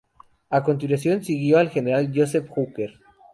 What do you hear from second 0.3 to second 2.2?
A continuación, siguió al General